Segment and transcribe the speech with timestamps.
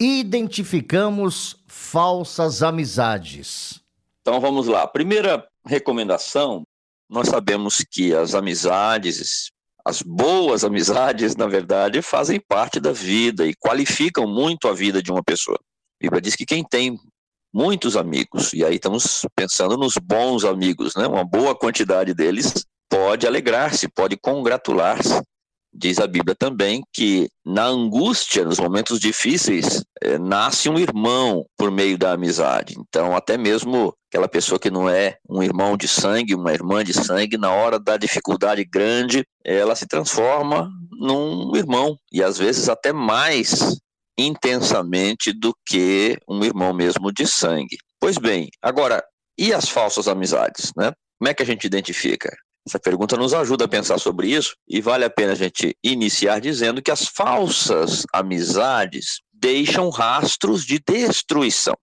[0.00, 3.80] identificamos falsas amizades?
[4.20, 4.86] Então vamos lá.
[4.86, 6.62] Primeira recomendação:
[7.08, 9.50] nós sabemos que as amizades,
[9.84, 15.10] as boas amizades, na verdade, fazem parte da vida e qualificam muito a vida de
[15.10, 15.58] uma pessoa.
[15.58, 16.98] A Bíblia diz que quem tem
[17.52, 21.06] muitos amigos, e aí estamos pensando nos bons amigos, né?
[21.06, 25.22] Uma boa quantidade deles pode alegrar-se, pode congratular-se
[25.76, 31.70] Diz a Bíblia também que na angústia, nos momentos difíceis, é, nasce um irmão por
[31.70, 32.76] meio da amizade.
[32.78, 36.94] Então, até mesmo aquela pessoa que não é um irmão de sangue, uma irmã de
[36.94, 42.92] sangue, na hora da dificuldade grande, ela se transforma num irmão e às vezes até
[42.92, 43.76] mais
[44.16, 47.76] intensamente do que um irmão mesmo de sangue.
[47.98, 49.02] Pois bem, agora,
[49.36, 50.92] e as falsas amizades, né?
[51.18, 52.30] Como é que a gente identifica?
[52.66, 56.40] Essa pergunta nos ajuda a pensar sobre isso e vale a pena a gente iniciar
[56.40, 61.74] dizendo que as falsas amizades deixam rastros de destruição.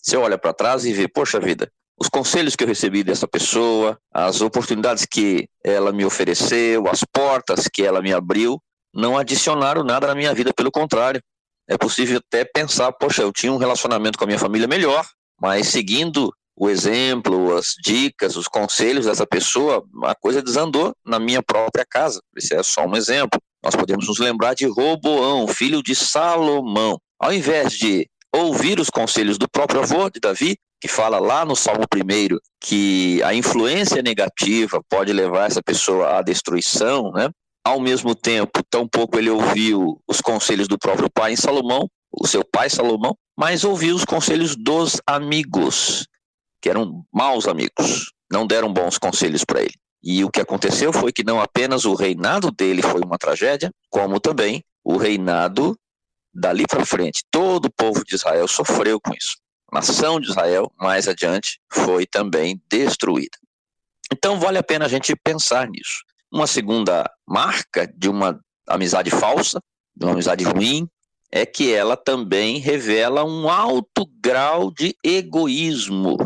[0.00, 1.68] Você olha para trás e vê, poxa vida,
[2.00, 7.66] os conselhos que eu recebi dessa pessoa, as oportunidades que ela me ofereceu, as portas
[7.66, 8.62] que ela me abriu,
[8.94, 11.20] não adicionaram nada na minha vida, pelo contrário.
[11.68, 15.04] É possível até pensar, poxa, eu tinha um relacionamento com a minha família melhor,
[15.40, 21.40] mas seguindo o exemplo, as dicas, os conselhos dessa pessoa, a coisa desandou na minha
[21.40, 22.20] própria casa.
[22.36, 23.40] Esse é só um exemplo.
[23.62, 26.98] Nós podemos nos lembrar de Roboão, filho de Salomão.
[27.20, 31.54] Ao invés de ouvir os conselhos do próprio avô de Davi, que fala lá no
[31.54, 37.28] Salmo 1 que a influência negativa pode levar essa pessoa à destruição, né?
[37.64, 42.44] Ao mesmo tempo, tampouco ele ouviu os conselhos do próprio pai em Salomão, o seu
[42.44, 46.06] pai Salomão, mas ouviu os conselhos dos amigos
[46.60, 49.74] que eram maus amigos, não deram bons conselhos para ele.
[50.02, 54.20] E o que aconteceu foi que não apenas o reinado dele foi uma tragédia, como
[54.20, 55.78] também o reinado
[56.32, 57.24] dali para frente.
[57.30, 59.36] Todo o povo de Israel sofreu com isso.
[59.70, 63.36] A nação de Israel, mais adiante, foi também destruída.
[64.12, 66.04] Então vale a pena a gente pensar nisso.
[66.32, 69.60] Uma segunda marca de uma amizade falsa,
[69.96, 70.88] de uma amizade ruim,
[71.30, 76.16] é que ela também revela um alto grau de egoísmo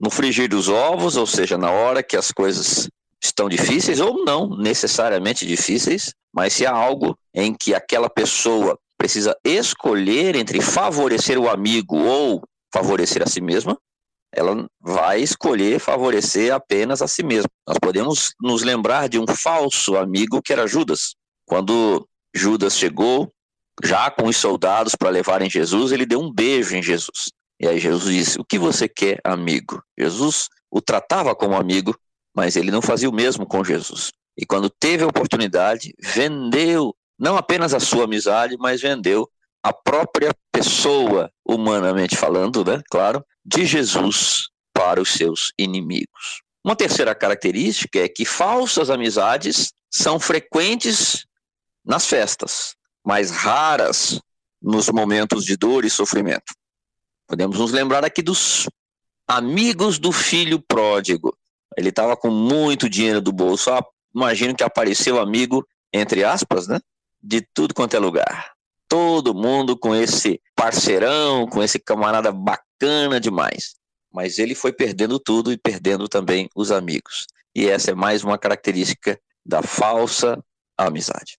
[0.00, 2.88] no frigir dos ovos, ou seja, na hora que as coisas
[3.22, 9.36] estão difíceis ou não necessariamente difíceis, mas se há algo em que aquela pessoa precisa
[9.44, 13.78] escolher entre favorecer o amigo ou favorecer a si mesma,
[14.32, 17.48] ela vai escolher favorecer apenas a si mesma.
[17.66, 21.14] Nós podemos nos lembrar de um falso amigo que era Judas.
[21.46, 23.30] Quando Judas chegou,
[23.82, 27.30] já com os soldados para levarem Jesus, ele deu um beijo em Jesus.
[27.64, 29.82] E aí Jesus disse: O que você quer, amigo?
[29.98, 31.96] Jesus o tratava como amigo,
[32.36, 34.12] mas ele não fazia o mesmo com Jesus.
[34.36, 39.26] E quando teve a oportunidade, vendeu não apenas a sua amizade, mas vendeu
[39.62, 42.82] a própria pessoa, humanamente falando, né?
[42.90, 46.42] Claro, de Jesus para os seus inimigos.
[46.62, 51.24] Uma terceira característica é que falsas amizades são frequentes
[51.82, 54.20] nas festas, mas raras
[54.60, 56.52] nos momentos de dor e sofrimento.
[57.26, 58.68] Podemos nos lembrar aqui dos
[59.26, 61.36] amigos do filho pródigo.
[61.76, 63.70] Ele estava com muito dinheiro do bolso.
[63.70, 63.84] Ah,
[64.14, 66.78] imagino que apareceu amigo, entre aspas, né?
[67.22, 68.52] De tudo quanto é lugar.
[68.88, 73.74] Todo mundo com esse parceirão, com esse camarada bacana demais.
[74.12, 77.26] Mas ele foi perdendo tudo e perdendo também os amigos.
[77.54, 80.42] E essa é mais uma característica da falsa
[80.76, 81.38] amizade.